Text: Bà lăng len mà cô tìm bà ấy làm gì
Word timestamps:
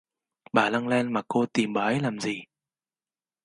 Bà 0.53 0.63
lăng 0.69 0.87
len 0.87 1.13
mà 1.13 1.21
cô 1.27 1.45
tìm 1.45 1.73
bà 1.73 1.81
ấy 1.83 1.99
làm 1.99 2.19
gì 2.19 2.43